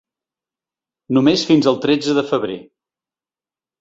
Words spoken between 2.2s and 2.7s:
de febrer.